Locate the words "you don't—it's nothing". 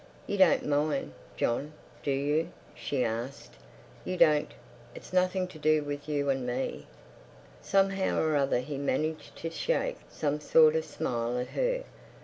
4.03-5.47